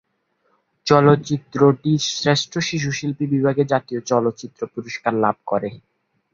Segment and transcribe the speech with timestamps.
[0.87, 5.69] চলচ্চিত্রটি শ্রেষ্ঠ শিশুশিল্পী বিভাগে জাতীয় চলচ্চিত্র পুরস্কার লাভ করে।